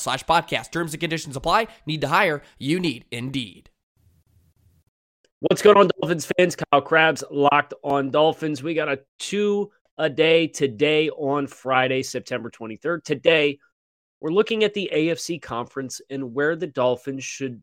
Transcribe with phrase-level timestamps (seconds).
[0.00, 0.70] slash podcast.
[0.70, 1.68] Terms and conditions apply.
[1.86, 2.42] Need to hire?
[2.58, 3.70] You need Indeed.
[5.40, 6.54] What's going on, Dolphins fans?
[6.54, 8.62] Kyle Crabbs locked on Dolphins.
[8.62, 13.04] We got a two a day today on Friday, September 23rd.
[13.04, 13.58] Today,
[14.20, 17.62] we're looking at the AFC conference and where the Dolphins should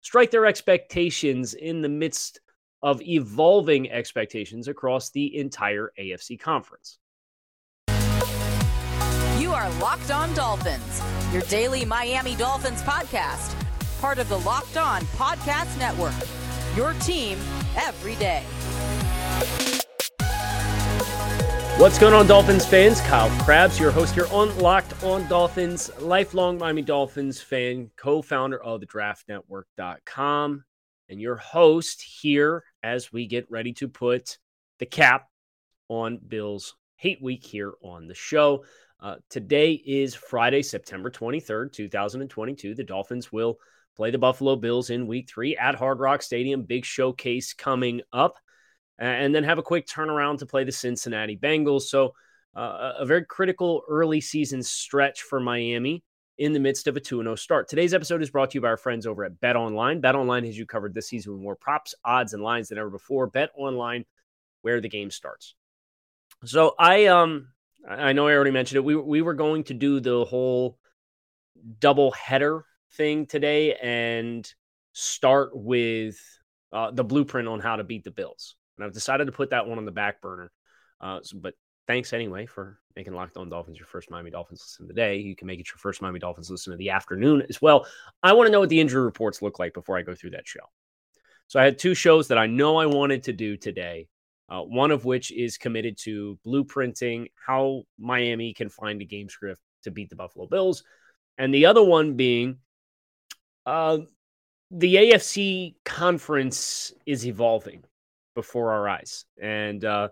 [0.00, 2.40] strike their expectations in the midst
[2.82, 6.98] of evolving expectations across the entire AFC conference.
[9.38, 13.54] You are Locked On Dolphins, your daily Miami Dolphins podcast,
[14.00, 16.14] part of the Locked On Podcast Network.
[16.74, 17.38] Your team
[17.76, 18.42] every day.
[21.76, 23.00] What's going on, Dolphins fans?
[23.02, 28.60] Kyle Crabbs, your host here on Locked On Dolphins, lifelong Miami Dolphins fan, co founder
[28.62, 30.64] of the draftnetwork.com,
[31.10, 34.38] and your host here as we get ready to put
[34.78, 35.28] the cap
[35.88, 38.64] on Bill's hate week here on the show.
[39.00, 42.74] Uh, today is Friday, September 23rd, 2022.
[42.74, 43.58] The Dolphins will
[43.96, 46.62] play the Buffalo Bills in week three at Hard Rock Stadium.
[46.62, 48.38] Big showcase coming up.
[48.98, 51.82] And then have a quick turnaround to play the Cincinnati Bengals.
[51.82, 52.14] So,
[52.56, 56.02] uh, a very critical early season stretch for Miami
[56.38, 57.68] in the midst of a 2 0 start.
[57.68, 60.00] Today's episode is brought to you by our friends over at Bet Online.
[60.00, 62.90] Bet Online has you covered this season with more props, odds, and lines than ever
[62.90, 63.28] before.
[63.28, 64.04] Bet Online,
[64.62, 65.54] where the game starts.
[66.44, 67.50] So, I um
[67.86, 68.84] I know I already mentioned it.
[68.84, 70.78] We we were going to do the whole
[71.80, 74.50] double header thing today and
[74.92, 76.18] start with
[76.72, 78.56] uh, the blueprint on how to beat the Bills.
[78.76, 80.50] And I've decided to put that one on the back burner.
[81.00, 81.54] Uh, so, but
[81.86, 85.16] thanks anyway for making Locked On Dolphins your first Miami Dolphins listen of the day.
[85.16, 87.86] You can make it your first Miami Dolphins listen of the afternoon as well.
[88.22, 90.46] I want to know what the injury reports look like before I go through that
[90.46, 90.60] show.
[91.48, 94.08] So I had two shows that I know I wanted to do today.
[94.50, 99.60] Uh, one of which is committed to blueprinting how Miami can find a game script
[99.82, 100.84] to beat the Buffalo Bills,
[101.36, 102.56] and the other one being
[103.66, 103.98] uh,
[104.70, 107.84] the AFC conference is evolving
[108.34, 110.08] before our eyes, and uh,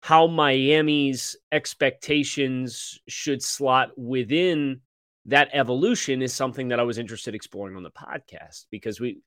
[0.00, 4.80] how Miami's expectations should slot within
[5.26, 9.20] that evolution is something that I was interested in exploring on the podcast because we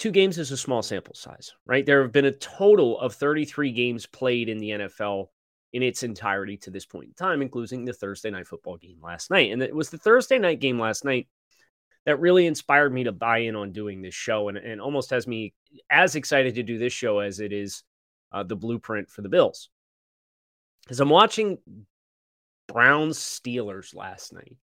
[0.00, 1.84] two games is a small sample size, right?
[1.84, 5.26] There have been a total of 33 games played in the NFL
[5.74, 9.30] in its entirety to this point in time, including the Thursday night football game last
[9.30, 9.52] night.
[9.52, 11.28] And it was the Thursday night game last night
[12.06, 15.26] that really inspired me to buy in on doing this show and, and almost has
[15.26, 15.52] me
[15.90, 17.84] as excited to do this show as it is
[18.32, 19.68] uh, the blueprint for the Bills.
[20.82, 21.58] Because I'm watching
[22.66, 24.56] Browns Steelers last night,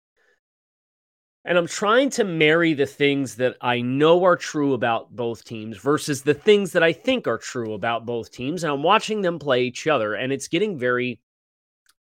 [1.47, 5.79] and I'm trying to marry the things that I know are true about both teams
[5.79, 8.65] versus the things that I think are true about both teams.
[8.65, 11.21] And I'm watching them play each other, and it's getting very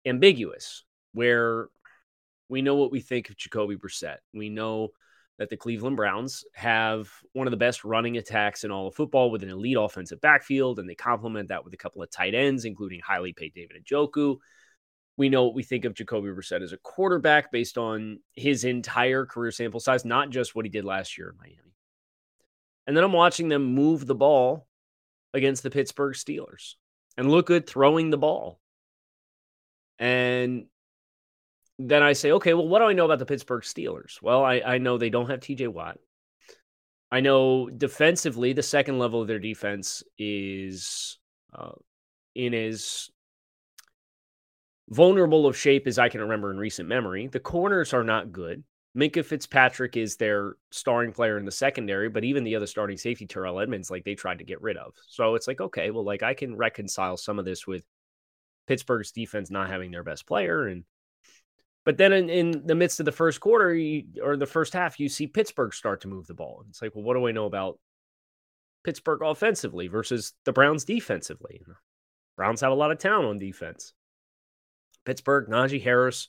[0.06, 0.84] ambiguous
[1.14, 1.66] where
[2.48, 4.18] we know what we think of Jacoby Brissett.
[4.32, 4.90] We know
[5.38, 9.32] that the Cleveland Browns have one of the best running attacks in all of football
[9.32, 12.64] with an elite offensive backfield, and they complement that with a couple of tight ends,
[12.64, 14.36] including highly paid David Njoku.
[15.16, 19.26] We know what we think of Jacoby Brissett as a quarterback based on his entire
[19.26, 21.74] career sample size, not just what he did last year in Miami.
[22.86, 24.66] And then I'm watching them move the ball
[25.32, 26.74] against the Pittsburgh Steelers
[27.16, 28.60] and look good throwing the ball.
[29.98, 30.66] And
[31.78, 34.20] then I say, okay, well, what do I know about the Pittsburgh Steelers?
[34.20, 35.98] Well, I, I know they don't have TJ Watt.
[37.10, 41.18] I know defensively, the second level of their defense is
[41.56, 41.72] uh,
[42.34, 43.10] in as
[44.88, 47.26] vulnerable of shape as I can remember in recent memory.
[47.26, 48.62] The corners are not good.
[48.96, 53.26] Minkah Fitzpatrick is their starring player in the secondary, but even the other starting safety,
[53.26, 54.94] Terrell Edmunds, like they tried to get rid of.
[55.08, 57.84] So it's like, okay, well, like I can reconcile some of this with
[58.68, 60.68] Pittsburgh's defense not having their best player.
[60.68, 60.84] And
[61.84, 65.00] but then in, in the midst of the first quarter you, or the first half,
[65.00, 66.60] you see Pittsburgh start to move the ball.
[66.60, 67.78] And it's like, well, what do I know about
[68.84, 71.60] Pittsburgh offensively versus the Browns defensively?
[72.36, 73.92] Browns have a lot of talent on defense.
[75.04, 76.28] Pittsburgh, Najee Harris,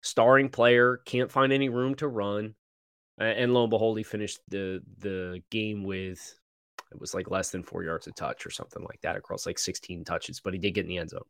[0.00, 2.54] starring player, can't find any room to run.
[3.18, 6.38] And lo and behold, he finished the the game with
[6.92, 9.58] it was like less than four yards of touch or something like that across like
[9.58, 11.22] 16 touches, but he did get in the end zone.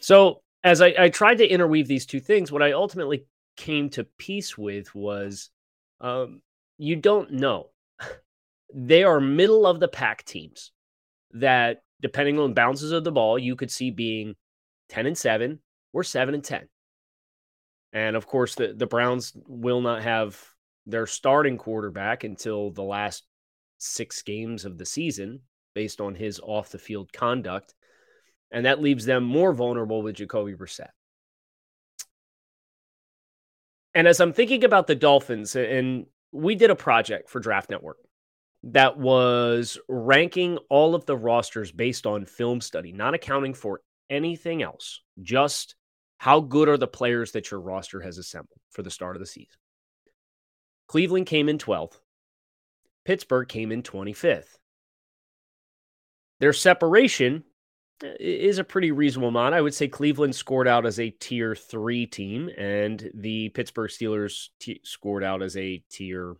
[0.00, 3.26] So as I, I tried to interweave these two things, what I ultimately
[3.56, 5.50] came to peace with was
[6.00, 6.40] um,
[6.78, 7.68] you don't know.
[8.74, 10.72] they are middle of the pack teams
[11.32, 14.34] that, depending on bounces of the ball, you could see being
[14.90, 15.58] 10 and 7
[15.92, 16.68] or 7 and 10.
[17.92, 20.38] And of course, the, the Browns will not have
[20.86, 23.24] their starting quarterback until the last
[23.78, 25.40] six games of the season
[25.74, 27.74] based on his off the field conduct.
[28.50, 30.90] And that leaves them more vulnerable with Jacoby Brissett.
[33.94, 37.98] And as I'm thinking about the Dolphins, and we did a project for Draft Network
[38.62, 44.62] that was ranking all of the rosters based on film study, not accounting for anything
[44.62, 45.76] else, just
[46.18, 49.26] how good are the players that your roster has assembled for the start of the
[49.26, 49.56] season.
[50.86, 51.98] Cleveland came in 12th,
[53.04, 54.56] Pittsburgh came in 25th.
[56.40, 57.44] Their separation
[58.02, 59.54] eh, is a pretty reasonable amount.
[59.54, 64.48] I would say Cleveland scored out as a tier three team, and the Pittsburgh Steelers
[64.58, 66.34] t- scored out as a tier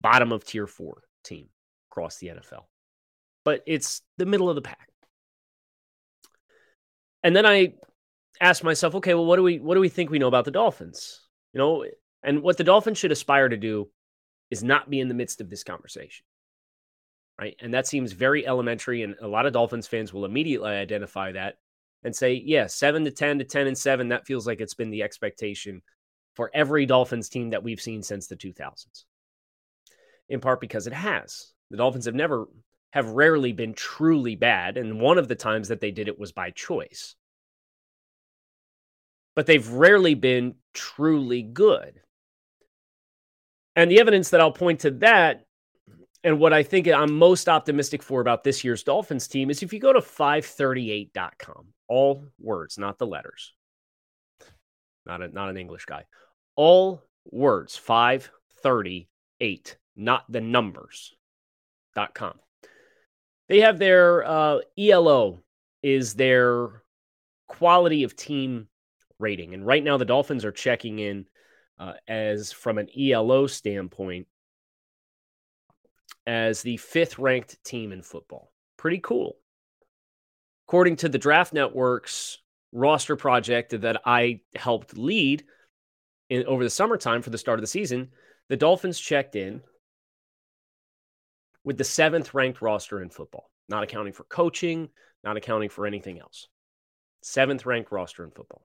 [0.00, 1.48] bottom of tier four team
[1.90, 2.64] across the NFL.
[3.44, 4.89] But it's the middle of the pack.
[7.22, 7.74] And then I
[8.40, 10.50] asked myself, okay, well, what do we what do we think we know about the
[10.50, 11.20] Dolphins?
[11.52, 11.84] You know,
[12.22, 13.88] and what the Dolphins should aspire to do
[14.50, 16.24] is not be in the midst of this conversation
[17.40, 17.56] right?
[17.60, 19.02] And that seems very elementary.
[19.02, 21.56] And a lot of Dolphins fans will immediately identify that
[22.04, 24.90] and say, yeah, seven to 10 to 10 and seven, that feels like it's been
[24.90, 25.80] the expectation
[26.36, 29.04] for every Dolphins team that we've seen since the 2000s.
[30.28, 31.52] In part because it has.
[31.70, 32.46] The Dolphins have never,
[32.90, 34.76] have rarely been truly bad.
[34.76, 37.14] And one of the times that they did it was by choice.
[39.36, 42.00] But they've rarely been truly good.
[43.76, 45.44] And the evidence that I'll point to that
[46.22, 49.72] and what I think I'm most optimistic for about this year's Dolphins team is if
[49.72, 53.54] you go to 538.com, all words, not the letters.
[55.06, 56.04] Not a, not an English guy.
[56.56, 62.34] All words, 538, not the numbers.com.
[63.50, 65.42] They have their uh, ELO
[65.82, 66.84] is their
[67.48, 68.68] quality of team
[69.18, 69.54] rating.
[69.54, 71.26] And right now the Dolphins are checking in
[71.76, 74.28] uh, as from an ELO standpoint
[76.28, 78.52] as the fifth ranked team in football.
[78.76, 79.36] Pretty cool.
[80.68, 82.38] According to the Draft Network's
[82.70, 85.42] roster project that I helped lead
[86.28, 88.10] in, over the summertime for the start of the season,
[88.48, 89.60] the Dolphins checked in
[91.64, 94.88] with the seventh ranked roster in football, not accounting for coaching,
[95.22, 96.48] not accounting for anything else.
[97.22, 98.62] Seventh ranked roster in football.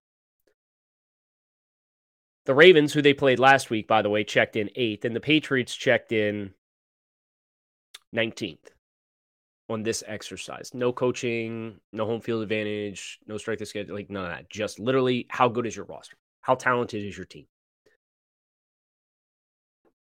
[2.46, 5.20] The Ravens, who they played last week, by the way, checked in eighth, and the
[5.20, 6.54] Patriots checked in
[8.16, 8.70] 19th
[9.68, 10.72] on this exercise.
[10.74, 14.50] No coaching, no home field advantage, no strength of schedule, like none of that.
[14.50, 16.18] Just literally, how good is your roster?
[16.42, 17.48] How talented is your team?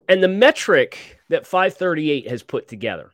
[0.09, 3.11] And the metric that 538 has put together,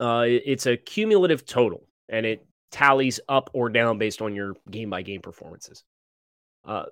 [0.00, 4.88] uh, it's a cumulative total, and it tallies up or down based on your game
[4.88, 5.84] by game performances.
[6.64, 6.86] Uh,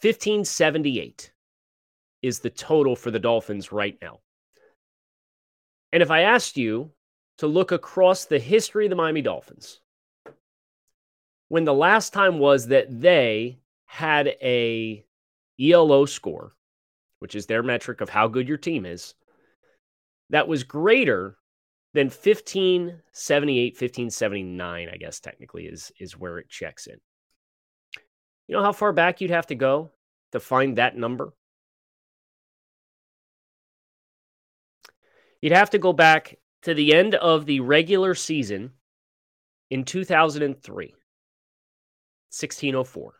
[0.00, 1.32] 1578
[2.22, 4.20] is the total for the Dolphins right now.
[5.92, 6.92] And if I asked you
[7.38, 9.80] to look across the history of the Miami Dolphins,
[11.48, 15.04] when the last time was that they had a
[15.58, 16.54] ELO score,
[17.18, 19.14] which is their metric of how good your team is,
[20.30, 21.36] that was greater
[21.94, 26.98] than 1578, 1579, I guess technically is is where it checks in.
[28.46, 29.90] You know how far back you'd have to go
[30.32, 31.32] to find that number?
[35.40, 38.72] You'd have to go back to the end of the regular season
[39.70, 40.86] in 2003.
[42.30, 43.14] 1604.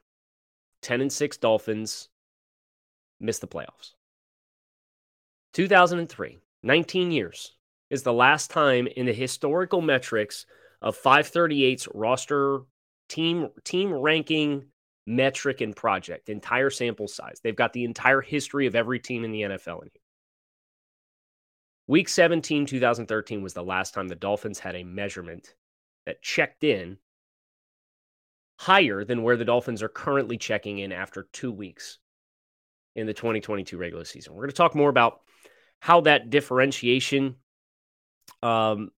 [0.82, 2.08] 10 and 6 Dolphins
[3.20, 3.92] missed the playoffs.
[5.54, 7.54] 2003, 19 years
[7.90, 10.46] is the last time in the historical metrics
[10.82, 12.60] of 538's roster
[13.08, 14.66] team team ranking
[15.06, 17.40] metric and project, entire sample size.
[17.42, 20.02] They've got the entire history of every team in the NFL in here.
[21.86, 25.54] Week 17, 2013 was the last time the Dolphins had a measurement
[26.04, 26.98] that checked in
[28.58, 31.98] higher than where the Dolphins are currently checking in after two weeks
[32.98, 34.34] in the 2022 regular season.
[34.34, 35.20] We're going to talk more about
[35.80, 37.36] how that differentiation
[38.42, 38.90] um,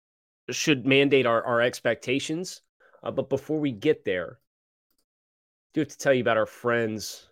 [0.50, 2.62] should mandate our, our expectations.
[3.02, 7.28] Uh, but before we get there, I do have to tell you about our friends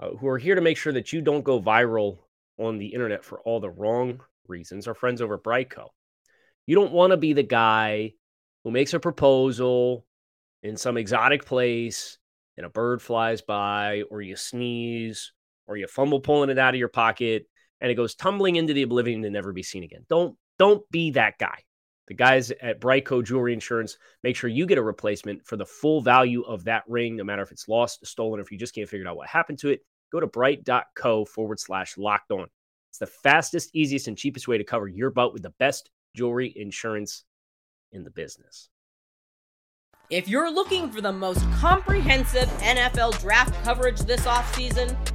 [0.00, 2.18] uh, who are here to make sure that you don't go viral
[2.58, 4.88] on the internet for all the wrong reasons.
[4.88, 5.86] Our friends over at BriteCo.
[6.66, 8.14] You don't want to be the guy
[8.64, 10.04] who makes a proposal
[10.62, 12.18] in some exotic place
[12.56, 15.32] and a bird flies by, or you sneeze,
[15.66, 17.46] or you fumble pulling it out of your pocket,
[17.80, 20.04] and it goes tumbling into the oblivion to never be seen again.
[20.08, 21.58] Don't don't be that guy.
[22.06, 26.02] The guys at BriteCo Jewelry Insurance make sure you get a replacement for the full
[26.02, 28.88] value of that ring, no matter if it's lost, stolen, or if you just can't
[28.88, 29.80] figure out what happened to it.
[30.12, 32.46] Go to brite.co forward slash locked on.
[32.90, 36.52] It's the fastest, easiest, and cheapest way to cover your butt with the best jewelry
[36.54, 37.24] insurance
[37.90, 38.68] in the business.
[40.10, 44.94] If you're looking for the most comprehensive NFL draft coverage this offseason,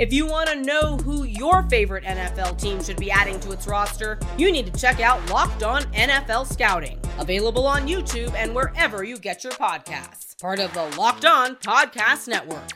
[0.00, 3.66] If you want to know who your favorite NFL team should be adding to its
[3.66, 9.04] roster, you need to check out Locked On NFL Scouting, available on YouTube and wherever
[9.04, 10.40] you get your podcasts.
[10.40, 12.70] Part of the Locked On Podcast Network.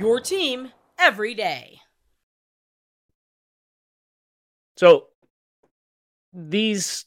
[0.00, 1.82] Your team every day.
[4.78, 5.08] So
[6.32, 7.04] these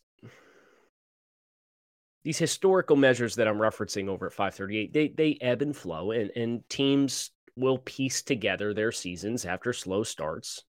[2.24, 6.30] these historical measures that I'm referencing over at 538, they they ebb and flow and
[6.36, 10.64] and teams will piece together their seasons after slow starts,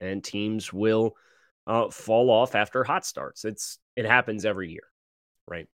[0.00, 1.14] and teams will
[1.66, 3.44] uh, fall off after hot starts.
[3.44, 4.84] It's it happens every year,
[5.46, 5.68] right?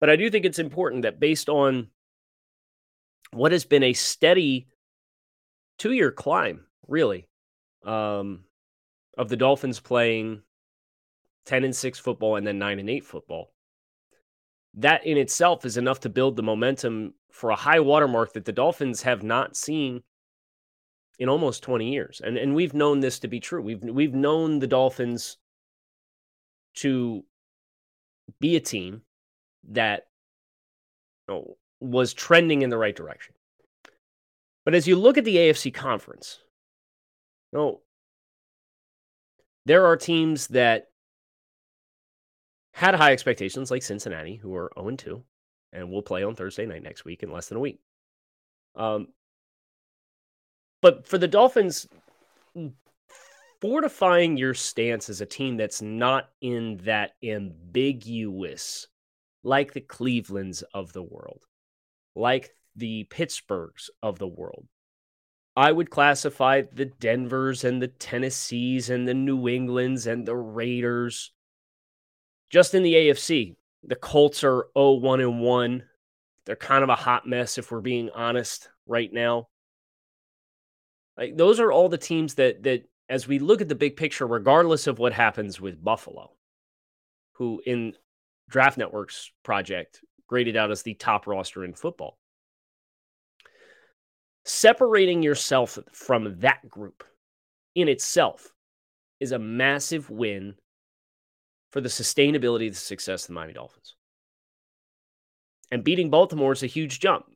[0.00, 1.88] But I do think it's important that based on
[3.32, 4.66] what has been a steady
[5.78, 7.28] two-year climb, really,
[7.84, 8.44] um,
[9.16, 10.42] of the Dolphins playing
[11.46, 13.52] ten and six football and then nine and eight football,
[14.74, 18.52] that in itself is enough to build the momentum for a high watermark that the
[18.52, 20.02] Dolphins have not seen
[21.18, 22.20] in almost 20 years.
[22.24, 23.62] And and we've known this to be true.
[23.62, 25.36] We've we've known the Dolphins
[26.76, 27.24] to
[28.40, 29.02] be a team
[29.68, 30.06] that
[31.28, 33.34] you know, was trending in the right direction.
[34.64, 36.40] But as you look at the AFC conference,
[37.52, 37.80] you know,
[39.66, 40.86] there are teams that
[42.72, 45.22] had high expectations like Cincinnati, who are 0 2
[45.72, 47.80] and we'll play on Thursday night next week in less than a week.
[48.76, 49.08] Um,
[50.82, 51.86] but for the Dolphins,
[53.60, 58.86] fortifying your stance as a team that's not in that ambiguous,
[59.42, 61.44] like the Clevelands of the world,
[62.14, 64.66] like the Pittsburghs of the world.
[65.56, 71.32] I would classify the Denvers and the Tennessees and the New Englands and the Raiders
[72.50, 75.82] just in the AFC, the Colts are 0 1 and 1.
[76.46, 79.48] They're kind of a hot mess if we're being honest right now.
[81.16, 84.26] Like those are all the teams that that as we look at the big picture,
[84.26, 86.32] regardless of what happens with Buffalo,
[87.32, 87.94] who in
[88.48, 92.18] Draft Network's project graded out as the top roster in football.
[94.44, 97.04] Separating yourself from that group
[97.74, 98.52] in itself
[99.18, 100.54] is a massive win
[101.70, 103.94] for the sustainability of the success of the Miami Dolphins.
[105.70, 107.26] And beating Baltimore is a huge jump,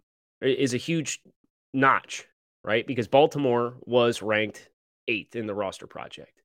[0.41, 1.21] is a huge
[1.73, 2.27] notch,
[2.65, 2.87] right?
[2.87, 4.69] Because Baltimore was ranked
[5.07, 6.43] eighth in the roster project.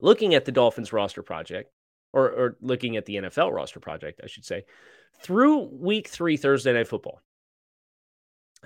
[0.00, 1.70] Looking at the Dolphins roster project,
[2.12, 4.64] or, or looking at the NFL roster project, I should say,
[5.20, 7.20] through week three, Thursday Night Football,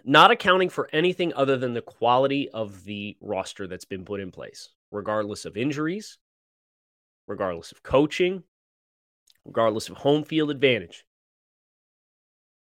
[0.05, 4.31] not accounting for anything other than the quality of the roster that's been put in
[4.31, 6.19] place, regardless of injuries,
[7.31, 8.43] regardless of coaching,
[9.47, 11.05] regardless of home field advantage.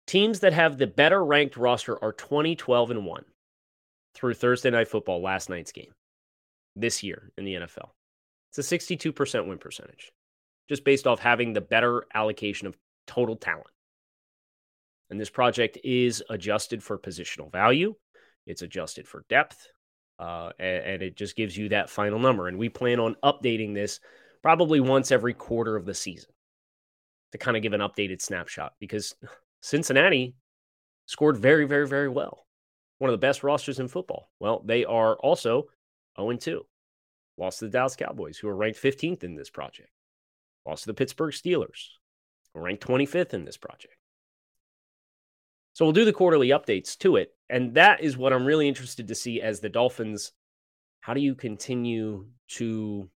[0.05, 3.25] Teams that have the better ranked roster are 20, 12, and 1
[4.13, 5.93] through Thursday Night Football, last night's game,
[6.75, 7.89] this year in the NFL.
[8.51, 10.11] It's a 62% win percentage,
[10.69, 12.77] just based off having the better allocation of
[13.07, 13.67] total talent.
[15.09, 17.95] And this project is adjusted for positional value,
[18.45, 19.67] it's adjusted for depth,
[20.19, 22.47] uh, and, and it just gives you that final number.
[22.47, 23.99] And we plan on updating this
[24.41, 26.31] probably once every quarter of the season
[27.31, 29.15] to kind of give an updated snapshot because
[29.61, 30.35] Cincinnati
[31.05, 32.45] scored very, very, very well.
[32.99, 34.29] One of the best rosters in football.
[34.39, 35.67] Well, they are also
[36.19, 36.65] 0 2.
[37.37, 39.89] Lost to the Dallas Cowboys, who are ranked 15th in this project.
[40.67, 41.87] Lost to the Pittsburgh Steelers,
[42.53, 43.95] who are ranked 25th in this project.
[45.73, 47.33] So we'll do the quarterly updates to it.
[47.49, 50.33] And that is what I'm really interested to see as the Dolphins.
[50.99, 53.09] How do you continue to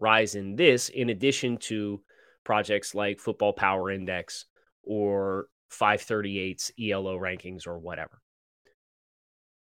[0.00, 2.00] rise in this in addition to
[2.44, 4.46] projects like Football Power Index
[4.82, 8.20] or 538's ELO rankings or whatever?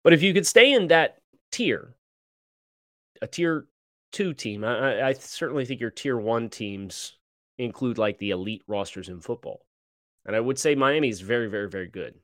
[0.05, 1.17] But if you could stay in that
[1.51, 1.97] tier,
[3.21, 3.67] a tier
[4.13, 7.17] two team, I, I certainly think your tier one teams
[7.59, 9.67] include like the elite rosters in football.
[10.25, 12.15] And I would say Miami is very, very, very good.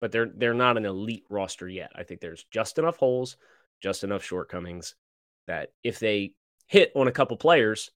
[0.00, 1.90] But they're they're not an elite roster yet.
[1.96, 3.36] I think there's just enough holes,
[3.82, 4.94] just enough shortcomings
[5.46, 6.32] that if they
[6.66, 7.90] hit on a couple players,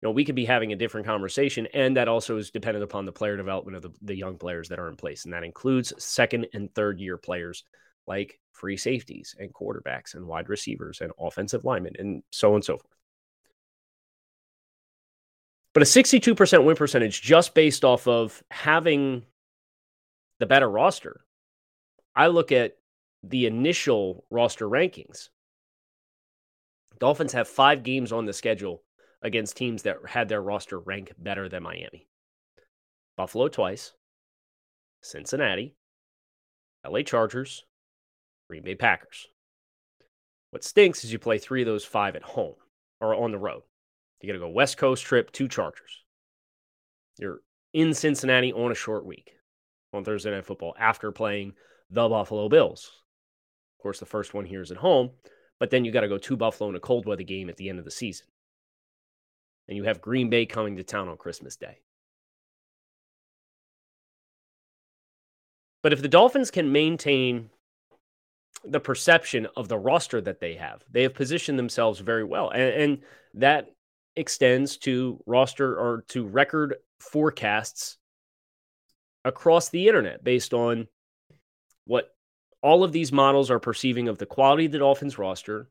[0.00, 1.66] you know, we could be having a different conversation.
[1.72, 4.78] And that also is dependent upon the player development of the, the young players that
[4.78, 5.24] are in place.
[5.24, 7.64] And that includes second and third year players
[8.06, 12.64] like free safeties and quarterbacks and wide receivers and offensive linemen and so on and
[12.64, 12.94] so forth.
[15.72, 19.24] But a 62% win percentage just based off of having
[20.38, 21.24] the better roster.
[22.14, 22.76] I look at
[23.24, 25.30] the initial roster rankings.
[26.98, 28.82] Dolphins have five games on the schedule
[29.22, 32.06] against teams that had their roster rank better than Miami.
[33.16, 33.92] Buffalo twice,
[35.02, 35.76] Cincinnati,
[36.86, 37.64] LA Chargers,
[38.48, 39.26] Green Bay Packers.
[40.50, 42.54] What stinks is you play three of those five at home
[43.00, 43.62] or on the road.
[44.20, 46.04] You got to go West Coast trip, two Chargers.
[47.18, 47.40] You're
[47.72, 49.32] in Cincinnati on a short week
[49.92, 51.54] on Thursday Night Football after playing
[51.90, 52.90] the Buffalo Bills.
[53.78, 55.10] Of course, the first one here is at home,
[55.60, 57.68] but then you got to go to Buffalo in a cold weather game at the
[57.68, 58.26] end of the season.
[59.68, 61.78] And you have Green Bay coming to town on Christmas Day.
[65.82, 67.50] But if the Dolphins can maintain
[68.64, 72.48] the perception of the roster that they have, they have positioned themselves very well.
[72.50, 72.98] And, and
[73.34, 73.68] that
[74.16, 77.98] extends to roster or to record forecasts
[79.24, 80.88] across the internet based on
[81.86, 82.13] what
[82.64, 85.68] all of these models are perceiving of the quality of the Dolphins roster,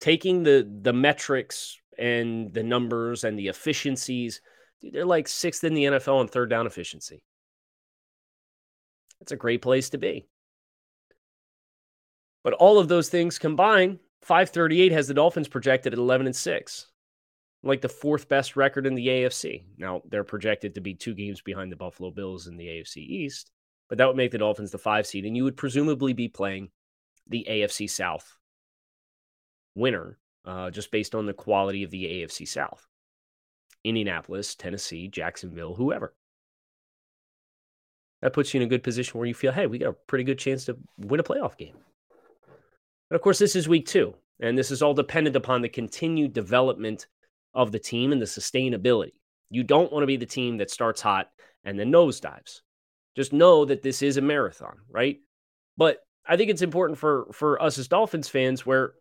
[0.00, 4.42] taking the the metrics and the numbers and the efficiencies.
[4.82, 7.24] Dude, they're like sixth in the NFL on third down efficiency.
[9.18, 10.26] That's a great place to be.
[12.44, 16.86] But all of those things combined, 538 has the Dolphins projected at 11 and 6
[17.62, 19.64] like the fourth best record in the AFC.
[19.76, 23.50] Now, they're projected to be two games behind the Buffalo Bills in the AFC East,
[23.90, 26.70] but that would make the Dolphins the five seed, and you would presumably be playing
[27.26, 28.38] the AFC South
[29.74, 32.86] winner uh, just based on the quality of the AFC South.
[33.82, 36.14] Indianapolis, Tennessee, Jacksonville, whoever.
[38.22, 40.24] That puts you in a good position where you feel, hey, we got a pretty
[40.24, 41.74] good chance to win a playoff game.
[43.10, 46.32] And of course, this is week two, and this is all dependent upon the continued
[46.32, 47.06] development
[47.54, 49.14] of the team and the sustainability.
[49.50, 51.30] You don't want to be the team that starts hot
[51.64, 52.60] and then nosedives.
[53.16, 55.18] Just know that this is a marathon, right?
[55.76, 58.94] But I think it's important for for us as Dolphins fans where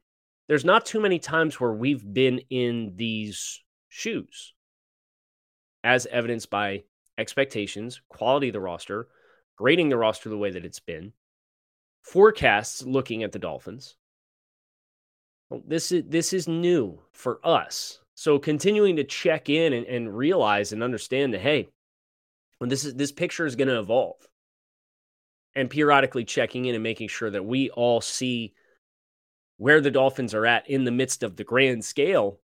[0.48, 4.54] there's not too many times where we've been in these shoes,
[5.84, 6.84] as evidenced by
[7.20, 9.08] expectations, quality of the roster,
[9.58, 11.14] grading the roster the way that it's been,
[12.02, 13.96] forecasts looking at the Dolphins.
[15.50, 18.00] Well, this is this is new for us.
[18.16, 21.70] So continuing to check in and, and realize and understand that hey,
[22.68, 24.28] this is this picture is going to evolve,
[25.56, 28.54] and periodically checking in and making sure that we all see
[29.58, 32.40] where the Dolphins are at in the midst of the grand scale,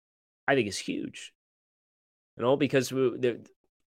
[0.48, 1.34] I think is huge.
[2.38, 3.38] You know, because we, they're,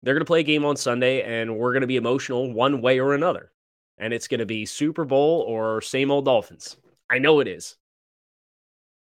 [0.01, 2.81] they're going to play a game on Sunday, and we're going to be emotional one
[2.81, 3.51] way or another,
[3.97, 6.77] and it's going to be Super Bowl or same old Dolphins.
[7.09, 7.75] I know it is.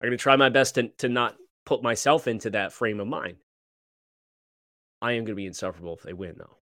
[0.01, 3.07] I'm going to try my best to to not put myself into that frame of
[3.07, 3.37] mind.
[5.03, 6.57] I am going to be insufferable if they win, though.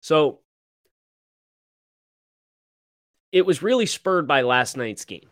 [0.00, 0.40] So
[3.32, 5.28] it was really spurred by last night's game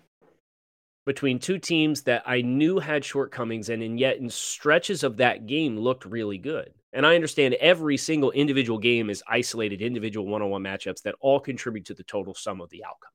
[1.09, 5.47] between two teams that I knew had shortcomings and, and yet in stretches of that
[5.47, 6.75] game looked really good.
[6.93, 11.15] And I understand every single individual game is isolated individual one on one matchups that
[11.21, 13.11] all contribute to the total sum of the outcome.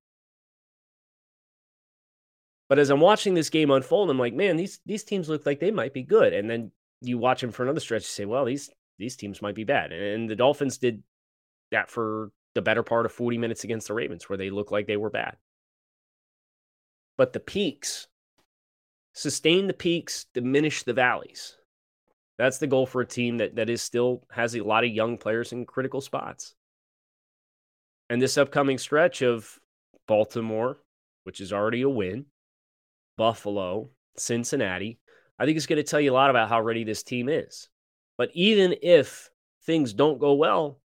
[2.68, 5.60] But as I'm watching this game unfold, I'm like, man, these these teams look like
[5.60, 6.34] they might be good.
[6.34, 9.54] And then you watch them for another stretch, you say, well, these these teams might
[9.54, 9.92] be bad.
[9.92, 11.04] And the Dolphins did
[11.74, 14.88] that for the better part of 40 minutes against the Ravens, where they looked like
[14.88, 15.36] they were bad.
[17.18, 18.08] But the peaks,
[19.14, 21.58] sustain the peaks, diminish the valleys.
[22.38, 25.18] That's the goal for a team that, that is still has a lot of young
[25.18, 26.56] players in critical spots.
[28.10, 29.60] And this upcoming stretch of
[30.08, 30.78] Baltimore,
[31.24, 32.26] which is already a win,
[33.18, 35.00] Buffalo, Cincinnati,
[35.40, 37.70] I think it's going to tell you a lot about how ready this team is.
[38.18, 39.30] But even if
[39.66, 40.80] things don't go well,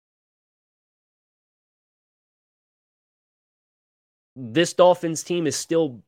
[4.40, 6.01] this Dolphins team is still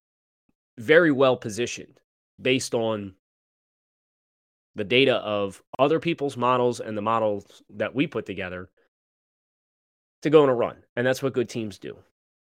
[0.78, 2.00] very well positioned
[2.40, 3.14] based on
[4.76, 8.70] the data of other people's models and the models that we put together
[10.22, 10.76] to go on a run.
[10.96, 11.96] And that's what good teams do.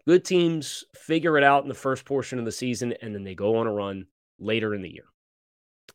[0.06, 3.34] Good teams figure it out in the first portion of the season and then they
[3.34, 4.06] go on a run
[4.38, 5.06] later in the year.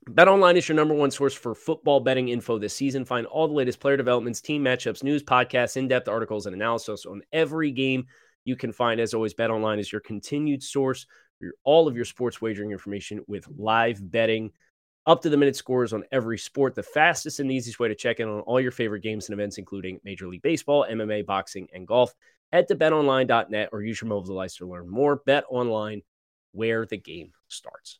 [0.09, 3.05] BetOnline is your number one source for football betting info this season.
[3.05, 7.21] Find all the latest player developments, team matchups, news, podcasts, in-depth articles, and analysis on
[7.31, 8.07] every game
[8.47, 8.99] you can find.
[8.99, 11.05] As always, BetOnline is your continued source
[11.37, 14.51] for your, all of your sports wagering information with live betting,
[15.05, 16.73] up to the minute scores on every sport.
[16.73, 19.57] The fastest and easiest way to check in on all your favorite games and events,
[19.57, 22.13] including Major League Baseball, MMA, boxing, and golf.
[22.53, 25.17] Head to betonline.net or use your mobile device to learn more.
[25.25, 26.01] Bet online
[26.53, 27.99] where the game starts.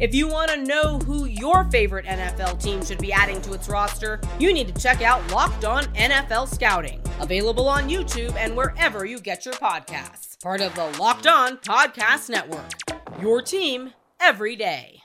[0.00, 3.68] If you want to know who your favorite NFL team should be adding to its
[3.68, 9.04] roster, you need to check out Locked On NFL Scouting, available on YouTube and wherever
[9.04, 10.42] you get your podcasts.
[10.42, 12.72] Part of the Locked On Podcast Network.
[13.20, 15.00] Your team every day.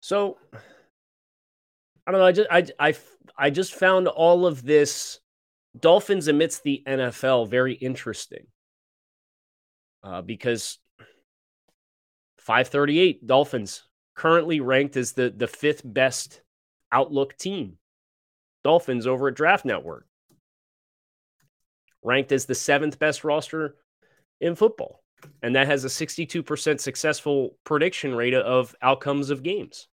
[0.00, 0.36] So
[2.06, 2.26] I don't know.
[2.26, 2.94] I just I I
[3.38, 5.20] I just found all of this
[5.80, 8.46] Dolphins amidst the NFL very interesting
[10.04, 10.78] uh, because
[12.46, 13.82] 538 Dolphins
[14.14, 16.42] currently ranked as the the fifth best
[16.92, 17.76] outlook team.
[18.62, 20.06] Dolphins over at Draft Network
[22.04, 23.74] ranked as the seventh best roster
[24.40, 25.02] in football.
[25.42, 29.88] And that has a 62% successful prediction rate of outcomes of games.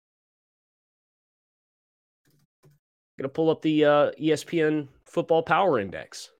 [3.16, 6.30] Going to pull up the uh, ESPN Football Power Index.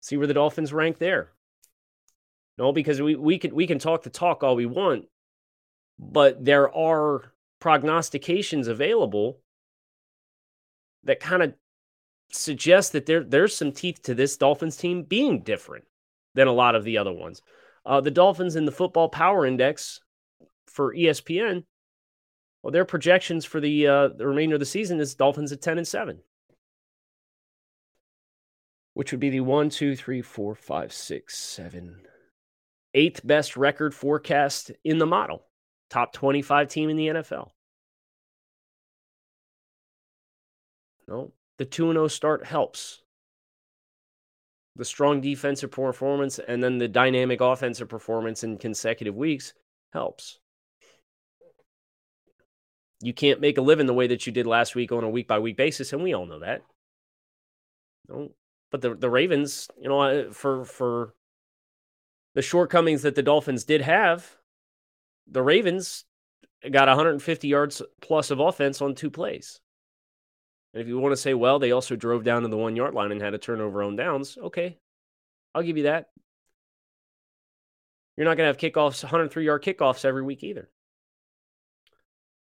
[0.00, 1.32] See where the Dolphins rank there.
[2.58, 5.06] No, because we, we can we can talk the talk all we want,
[5.98, 9.40] but there are prognostications available
[11.04, 11.54] that kind of
[12.32, 15.84] suggest that there there's some teeth to this Dolphins team being different
[16.34, 17.42] than a lot of the other ones.
[17.86, 20.00] Uh, the Dolphins in the Football Power Index
[20.66, 21.64] for ESPN,
[22.62, 25.78] well, their projections for the uh, the remainder of the season is Dolphins at ten
[25.78, 26.18] and seven,
[28.94, 32.02] which would be the one, two, three, four, five, six, seven,
[32.98, 35.44] eighth best record forecast in the model,
[35.88, 37.50] top 25 team in the NFL.
[41.06, 43.02] No, the 2 0 start helps.
[44.74, 49.54] The strong defensive performance and then the dynamic offensive performance in consecutive weeks
[49.92, 50.40] helps.
[53.00, 55.28] You can't make a living the way that you did last week on a week
[55.28, 56.62] by week basis, and we all know that.
[58.08, 58.30] No,
[58.72, 61.14] but the the Ravens, you know, uh, for for
[62.38, 64.24] the shortcomings that the Dolphins did have,
[65.26, 66.04] the Ravens
[66.70, 69.58] got 150 yards plus of offense on two plays.
[70.72, 72.94] And if you want to say, well, they also drove down to the one yard
[72.94, 74.78] line and had a turnover on downs, okay,
[75.52, 76.10] I'll give you that.
[78.16, 80.70] You're not going to have kickoffs, 103 yard kickoffs every week either.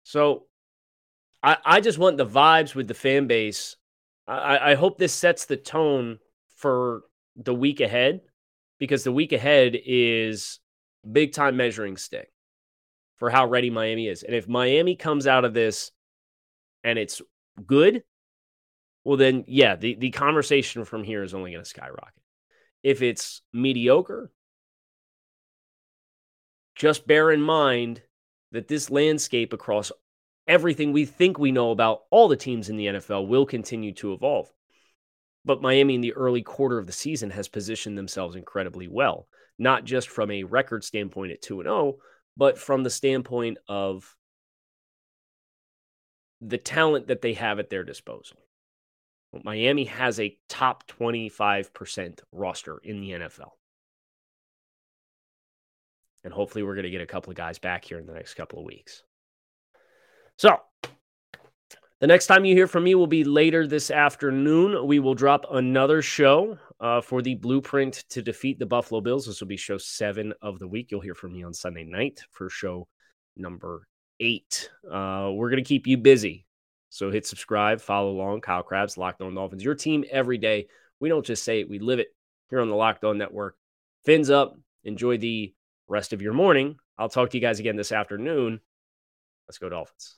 [0.04, 0.46] So
[1.44, 3.76] I, I just want the vibes with the fan base.
[4.26, 6.20] I, I hope this sets the tone
[6.56, 7.02] for
[7.36, 8.22] the week ahead
[8.82, 10.60] because the week ahead is
[11.10, 12.32] big time measuring stick
[13.18, 14.24] for how ready Miami is.
[14.24, 15.92] And if Miami comes out of this
[16.84, 17.22] and it's
[17.68, 18.02] good,
[19.04, 22.24] well then yeah, the, the conversation from here is only going to skyrocket.
[22.82, 24.32] If it's mediocre,
[26.76, 28.02] just bear in mind
[28.52, 29.92] that this landscape across
[30.48, 34.14] everything we think we know about all the teams in the NFL will continue to
[34.14, 34.52] evolve.
[35.44, 39.28] But Miami in the early quarter of the season has positioned themselves incredibly well,
[39.58, 41.98] not just from a record standpoint at 2 and 0,
[42.38, 44.16] but from the standpoint of
[46.42, 48.38] the talent that they have at their disposal.
[49.44, 53.52] Miami has a top 25% roster in the NFL.
[56.24, 58.36] And hopefully, we're going to get a couple of guys back here in the next
[58.36, 59.04] couple of weeks.
[60.38, 60.60] So,
[62.02, 64.88] the next time you hear from me will be later this afternoon.
[64.88, 69.28] We will drop another show uh, for the blueprint to defeat the Buffalo Bills.
[69.28, 70.90] This will be show seven of the week.
[70.90, 72.88] You'll hear from me on Sunday night for show
[73.38, 73.88] number
[74.20, 74.72] eight.
[74.84, 76.48] Uh, we're going to keep you busy.
[76.90, 78.42] So hit subscribe, follow along.
[78.42, 80.68] Kyle Crabbs, Locked On Dolphins, your team every day.
[81.00, 82.16] We don't just say it, we live it
[82.50, 83.58] here on the Locked On Network.
[84.06, 84.58] Fins up.
[84.84, 85.54] Enjoy the
[85.88, 86.78] rest of your morning.
[86.98, 88.60] I'll talk to you guys again this afternoon.
[89.48, 90.18] Let's go, Dolphins.